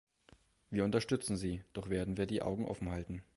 Wir 0.71 0.83
unterstützen 0.83 1.37
Sie, 1.37 1.63
doch 1.73 1.87
werden 1.89 2.17
wir 2.17 2.25
die 2.25 2.41
Augen 2.41 2.65
offen 2.65 2.89
halten. 2.89 3.21